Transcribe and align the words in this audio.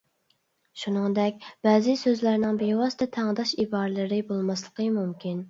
شۇنىڭدەك، 0.83 1.45
بەزى 1.67 1.93
سۆزلەرنىڭ 2.05 2.57
بىۋاسىتە 2.63 3.09
تەڭداش 3.19 3.53
ئىبارىلىرى 3.67 4.21
بولماسلىقى 4.33 4.91
مۇمكىن. 4.99 5.39